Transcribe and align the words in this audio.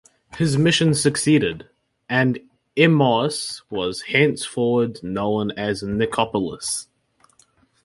His 0.35 0.57
mission 0.57 0.95
succeeded, 0.95 1.69
and 2.09 2.39
Emmaus 2.75 3.61
was 3.69 4.01
henceforward 4.01 4.97
known 5.03 5.51
as 5.51 5.83
Nicopolis. 5.83 6.87